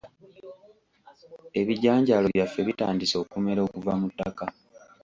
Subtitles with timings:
[1.59, 4.45] Ebijanjaalo byaffe bitandise okumera okuva mu ttaka.